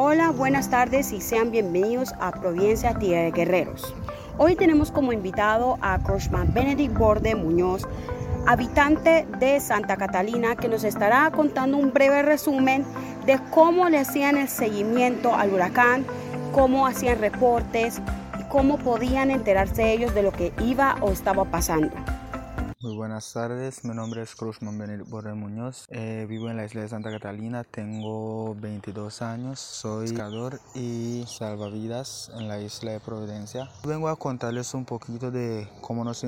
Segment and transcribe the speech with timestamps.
[0.00, 3.92] Hola, buenas tardes y sean bienvenidos a Providencia Tierra de Guerreros.
[4.36, 7.82] Hoy tenemos como invitado a Crushman Benedict Borde Muñoz,
[8.46, 12.84] habitante de Santa Catalina, que nos estará contando un breve resumen
[13.26, 16.06] de cómo le hacían el seguimiento al huracán,
[16.52, 18.00] cómo hacían reportes
[18.38, 21.90] y cómo podían enterarse ellos de lo que iba o estaba pasando.
[22.80, 26.88] Muy buenas tardes, mi nombre es Cruzman Borrell Muñoz, eh, vivo en la isla de
[26.88, 33.68] Santa Catalina, tengo 22 años, soy pescador y salvavidas en la isla de Providencia.
[33.82, 36.24] Vengo a contarles un poquito de cómo nos,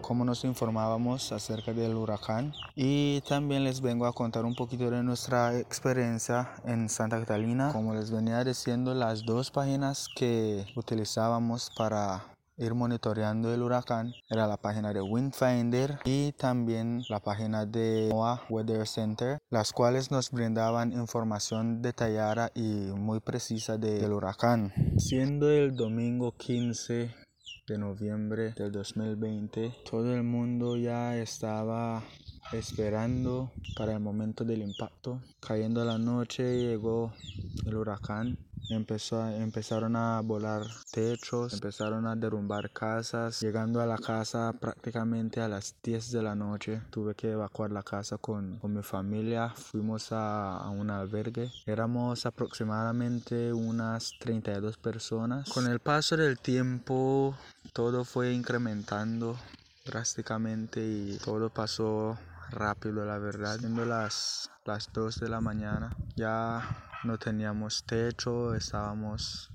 [0.00, 5.04] cómo nos informábamos acerca del huracán y también les vengo a contar un poquito de
[5.04, 7.70] nuestra experiencia en Santa Catalina.
[7.72, 14.46] Como les venía diciendo, las dos páginas que utilizábamos para ir monitoreando el huracán era
[14.46, 20.30] la página de Windfinder y también la página de NOAA Weather Center, las cuales nos
[20.30, 24.72] brindaban información detallada y muy precisa del huracán.
[24.96, 27.14] Siendo el domingo 15
[27.68, 32.02] de noviembre del 2020, todo el mundo ya estaba
[32.52, 35.20] esperando para el momento del impacto.
[35.40, 37.12] Cayendo la noche llegó
[37.64, 43.40] el huracán Empezó, empezaron a volar techos, empezaron a derrumbar casas.
[43.40, 47.84] Llegando a la casa prácticamente a las 10 de la noche, tuve que evacuar la
[47.84, 49.50] casa con, con mi familia.
[49.50, 51.50] Fuimos a, a, un albergue.
[51.64, 55.48] Éramos aproximadamente unas 32 personas.
[55.48, 57.36] Con el paso del tiempo,
[57.72, 59.36] todo fue incrementando
[59.84, 62.18] drásticamente y todo pasó
[62.50, 63.58] rápido, la verdad.
[63.58, 66.62] Siendo las, las 2 de la mañana, ya
[67.04, 69.50] no teníamos techo, estábamos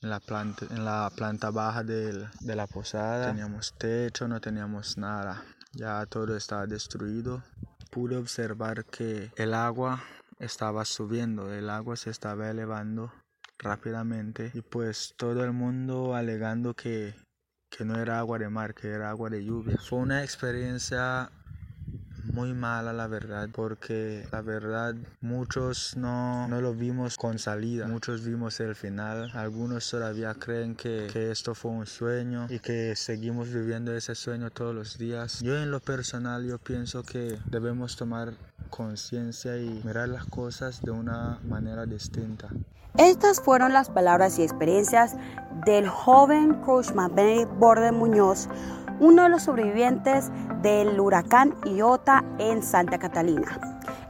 [0.00, 5.42] en la planta, en la planta baja de la posada, teníamos techo, no teníamos nada,
[5.72, 7.42] ya todo estaba destruido.
[7.90, 10.02] Pude observar que el agua
[10.38, 13.12] estaba subiendo, el agua se estaba elevando
[13.58, 17.14] rápidamente y pues todo el mundo alegando que,
[17.70, 19.78] que no era agua de mar, que era agua de lluvia.
[19.78, 21.30] Fue una experiencia
[22.32, 27.86] muy mala la verdad porque la verdad muchos no, no lo vimos con salida.
[27.86, 29.30] Muchos vimos el final.
[29.34, 34.74] Algunos todavía creen que, esto fue un sueño y que seguimos viviendo ese sueño todos
[34.74, 35.40] los días.
[35.40, 38.32] Yo en lo personal yo pienso que debemos tomar
[38.70, 42.48] conciencia y mirar las cosas de una manera distinta.
[42.98, 45.16] Estas fueron las palabras y experiencias
[45.64, 48.48] del joven Crushman Benedict Borde Muñoz,
[49.02, 50.30] uno de los sobrevivientes
[50.62, 53.58] del huracán Iota en Santa Catalina.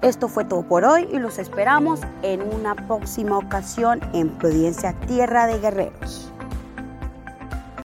[0.02, 5.46] Esto fue todo por hoy y los esperamos en una próxima ocasión en Providencia Tierra
[5.46, 6.31] de Guerreros.